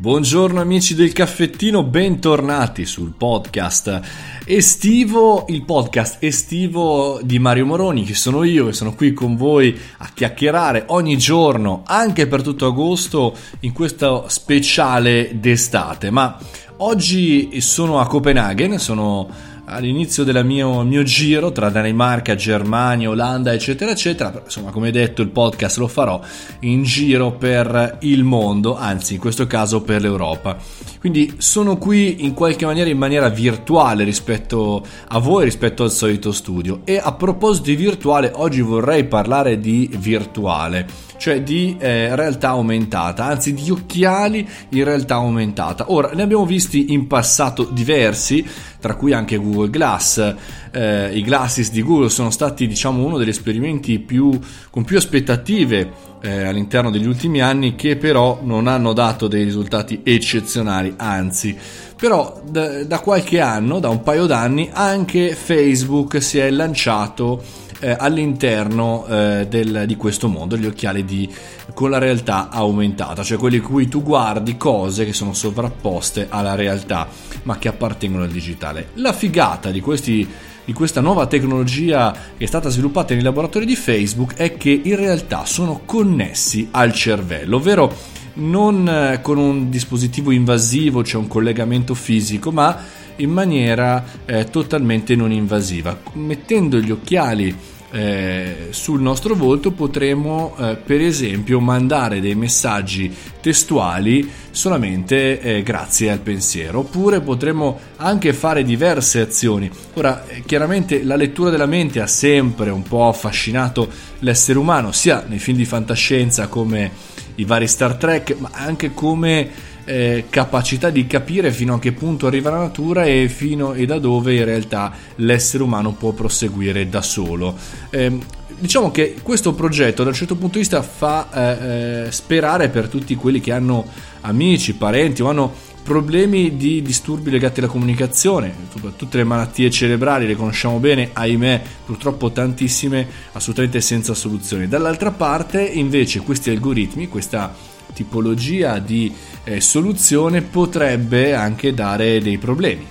[0.00, 4.00] Buongiorno amici del caffettino, bentornati sul podcast
[4.46, 9.78] estivo, il podcast estivo di Mario Moroni, che sono io, che sono qui con voi
[9.98, 16.08] a chiacchierare ogni giorno, anche per tutto agosto, in questo speciale d'estate.
[16.08, 16.38] Ma
[16.78, 19.28] oggi sono a Copenaghen, sono
[19.70, 24.42] all'inizio del mio, mio, giro tra Danimarca, Germania, Olanda, eccetera, eccetera.
[24.44, 26.20] Insomma, come detto, il podcast lo farò
[26.60, 30.56] in giro per il mondo, anzi, in questo caso per l'Europa.
[30.98, 36.32] Quindi sono qui in qualche maniera in maniera virtuale rispetto a voi, rispetto al solito
[36.32, 36.80] studio.
[36.84, 43.26] E a proposito di virtuale, oggi vorrei parlare di virtuale cioè di eh, realtà aumentata,
[43.26, 45.92] anzi di occhiali in realtà aumentata.
[45.92, 48.42] Ora, ne abbiamo visti in passato diversi,
[48.80, 50.34] tra cui anche Google Glass.
[50.70, 54.38] Eh, I glasses di Google sono stati, diciamo, uno degli esperimenti più,
[54.70, 55.90] con più aspettative
[56.22, 61.56] eh, all'interno degli ultimi anni che però non hanno dato dei risultati eccezionali, anzi.
[61.96, 67.42] Però da, da qualche anno, da un paio d'anni, anche Facebook si è lanciato
[67.80, 71.28] eh, all'interno eh, del, di questo mondo, gli occhiali di,
[71.74, 76.54] con la realtà aumentata, cioè quelli in cui tu guardi cose che sono sovrapposte alla
[76.54, 77.08] realtà
[77.42, 78.90] ma che appartengono al digitale.
[78.94, 80.28] La figata di questi
[80.62, 84.94] di questa nuova tecnologia che è stata sviluppata nei laboratori di Facebook è che in
[84.94, 87.92] realtà sono connessi al cervello, ovvero
[88.34, 92.78] non eh, con un dispositivo invasivo, cioè un collegamento fisico, ma
[93.16, 95.98] in maniera eh, totalmente non invasiva.
[96.14, 97.54] Mettendo gli occhiali
[97.92, 106.10] eh, sul nostro volto potremo eh, per esempio mandare dei messaggi testuali solamente eh, grazie
[106.10, 112.00] al pensiero oppure potremo anche fare diverse azioni ora eh, chiaramente la lettura della mente
[112.00, 113.88] ha sempre un po' affascinato
[114.20, 116.92] l'essere umano sia nei film di fantascienza come
[117.36, 119.50] i vari Star Trek ma anche come
[119.84, 123.98] eh, capacità di capire fino a che punto arriva la natura e, fino, e da
[123.98, 127.56] dove in realtà l'essere umano può proseguire da solo.
[127.90, 128.18] Eh,
[128.58, 132.88] diciamo che questo progetto da un certo punto di vista fa eh, eh, sperare per
[132.88, 133.86] tutti quelli che hanno
[134.22, 138.54] amici, parenti o hanno problemi di disturbi legati alla comunicazione,
[138.96, 144.68] tutte le malattie cerebrali le conosciamo bene, ahimè purtroppo tantissime, assolutamente senza soluzioni.
[144.68, 147.52] Dall'altra parte invece questi algoritmi, questa
[147.92, 149.12] tipologia di
[149.44, 152.86] eh, soluzione potrebbe anche dare dei problemi.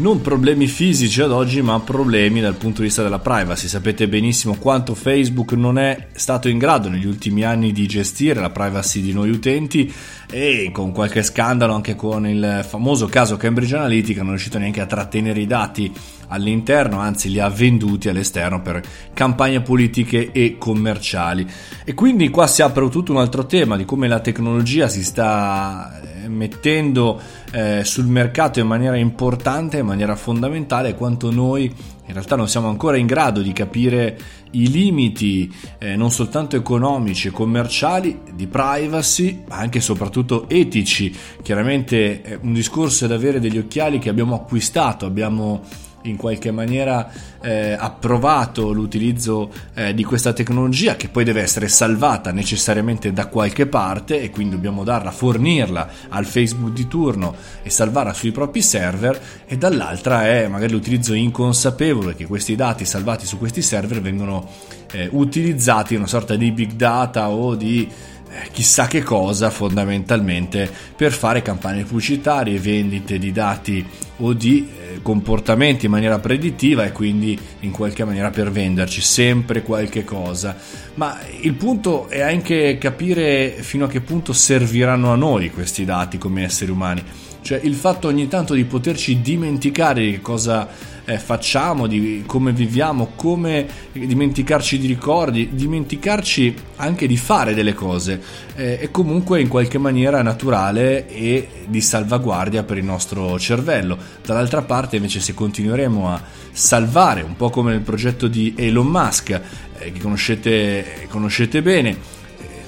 [0.00, 3.68] Non problemi fisici ad oggi, ma problemi dal punto di vista della privacy.
[3.68, 8.48] Sapete benissimo quanto Facebook non è stato in grado negli ultimi anni di gestire la
[8.48, 9.92] privacy di noi utenti
[10.30, 14.80] e con qualche scandalo anche con il famoso caso Cambridge Analytica non è riuscito neanche
[14.80, 15.92] a trattenere i dati
[16.28, 18.80] all'interno, anzi li ha venduti all'esterno per
[19.12, 21.46] campagne politiche e commerciali.
[21.84, 26.00] E quindi qua si apre tutto un altro tema di come la tecnologia si sta
[26.22, 27.20] eh, mettendo
[27.52, 32.96] eh, sul mercato in maniera importante, maniera fondamentale, quanto noi in realtà non siamo ancora
[32.96, 34.18] in grado di capire
[34.52, 41.14] i limiti eh, non soltanto economici e commerciali, di privacy, ma anche e soprattutto etici.
[41.42, 45.62] Chiaramente eh, un discorso è ad avere degli occhiali che abbiamo acquistato, abbiamo
[46.02, 47.10] in qualche maniera
[47.42, 53.66] eh, approvato l'utilizzo eh, di questa tecnologia che poi deve essere salvata necessariamente da qualche
[53.66, 59.20] parte e quindi dobbiamo darla, fornirla al Facebook di turno e salvarla sui propri server
[59.46, 64.48] e dall'altra è magari l'utilizzo inconsapevole che questi dati salvati su questi server vengono
[64.92, 67.88] eh, utilizzati in una sorta di big data o di
[68.32, 73.84] eh, chissà che cosa fondamentalmente per fare campagne pubblicitarie, vendite di dati
[74.18, 79.62] o di eh, comportamenti in maniera predittiva e quindi in qualche maniera per venderci sempre
[79.62, 80.56] qualche cosa.
[80.94, 86.18] Ma il punto è anche capire fino a che punto serviranno a noi questi dati
[86.18, 87.02] come esseri umani.
[87.42, 90.68] Cioè il fatto ogni tanto di poterci dimenticare di cosa
[91.10, 98.22] eh, facciamo, di come viviamo, come dimenticarci di ricordi, dimenticarci anche di fare delle cose,
[98.54, 103.98] eh, è comunque in qualche maniera naturale e di salvaguardia per il nostro cervello.
[104.24, 106.22] Dall'altra parte invece se continueremo a
[106.52, 111.96] salvare, un po' come nel progetto di Elon Musk, eh, che conoscete, conoscete bene, eh,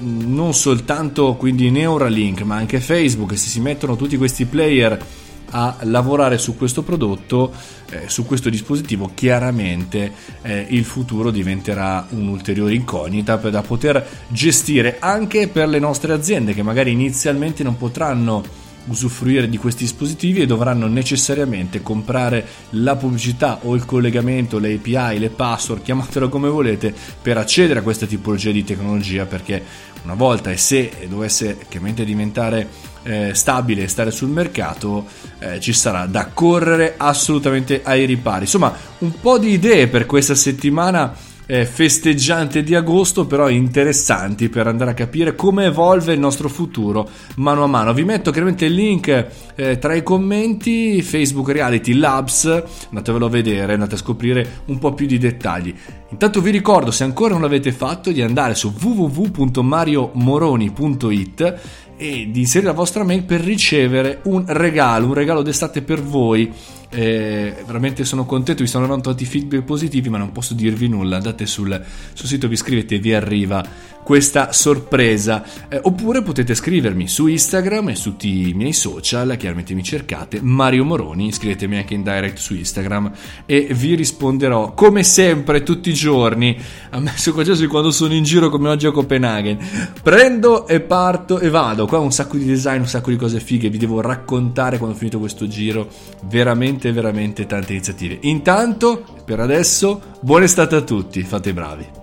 [0.01, 5.21] non soltanto quindi Neuralink ma anche Facebook, se si mettono tutti questi player
[5.53, 7.53] a lavorare su questo prodotto,
[7.91, 10.13] eh, su questo dispositivo, chiaramente
[10.43, 16.63] eh, il futuro diventerà un'ulteriore incognita da poter gestire anche per le nostre aziende che
[16.63, 23.75] magari inizialmente non potranno usufruire di questi dispositivi e dovranno necessariamente comprare la pubblicità o
[23.75, 28.65] il collegamento, le API, le password, chiamatelo come volete, per accedere a questa tipologia di
[28.65, 29.63] tecnologia perché
[30.05, 32.69] una volta e se dovesse chiaramente diventare
[33.05, 35.07] eh, stabile stare sul mercato,
[35.39, 38.43] eh, ci sarà da correre assolutamente ai ripari.
[38.43, 41.15] Insomma, un po' di idee per questa settimana
[41.47, 47.09] eh, festeggiante di agosto, però interessanti per andare a capire come evolve il nostro futuro
[47.37, 47.93] mano a mano.
[47.93, 53.75] Vi metto chiaramente il link eh, tra i commenti, Facebook Reality Labs, andatevelo a vedere,
[53.75, 55.75] andate a scoprire un po' più di dettagli.
[56.11, 61.61] Intanto vi ricordo, se ancora non l'avete fatto, di andare su www.mariomoroni.it
[62.03, 66.53] e di inserire la vostra mail per ricevere un regalo, un regalo d'estate per voi
[66.95, 71.17] eh, veramente sono contento, vi stanno arrivando tanti feedback positivi, ma non posso dirvi nulla.
[71.17, 71.81] Andate sul,
[72.13, 73.65] sul sito, vi iscrivete e vi arriva
[74.13, 75.43] questa sorpresa.
[75.71, 80.43] Eh, oppure potete scrivermi su Instagram e su tutti i miei social, chiaramente mi cercate
[80.43, 83.11] Mario Moroni, iscrivetemi anche in direct su Instagram
[83.47, 86.55] e vi risponderò come sempre tutti i giorni,
[86.91, 89.57] ammesso qualsiasi quando sono in giro come oggi a Copenaghen.
[90.03, 91.87] Prendo e parto e vado.
[91.87, 94.99] Qua un sacco di design, un sacco di cose fighe, vi devo raccontare quando ho
[94.99, 95.89] finito questo giro.
[96.25, 98.19] Veramente, veramente tante iniziative.
[98.21, 102.01] Intanto, per adesso, buona estate a tutti, fate i bravi.